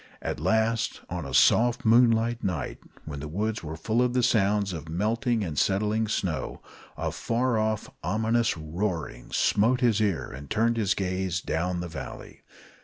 At 0.23 0.39
last, 0.39 1.01
on 1.11 1.27
a 1.27 1.33
soft 1.35 1.85
moonlight 1.85 2.43
night, 2.43 2.79
when 3.05 3.19
the 3.19 3.27
woods 3.27 3.61
were 3.63 3.75
full 3.75 4.01
of 4.01 4.13
the 4.13 4.23
sounds 4.23 4.73
of 4.73 4.89
melting 4.89 5.43
and 5.43 5.59
settling 5.59 6.07
snow, 6.07 6.59
a 6.97 7.11
far 7.11 7.59
off, 7.59 7.87
ominous 8.03 8.57
roaring 8.57 9.29
smote 9.31 9.81
his 9.81 10.01
ear 10.01 10.27
and 10.31 10.49
turned 10.49 10.77
his 10.77 10.95
gaze 10.95 11.39
down 11.39 11.75
to 11.75 11.81
the 11.81 11.87
valley. 11.87 12.41